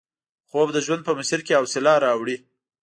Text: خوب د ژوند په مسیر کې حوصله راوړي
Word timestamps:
خوب 0.49 0.67
د 0.73 0.77
ژوند 0.85 1.01
په 1.07 1.11
مسیر 1.19 1.39
کې 1.45 1.57
حوصله 1.59 1.93
راوړي 2.05 2.37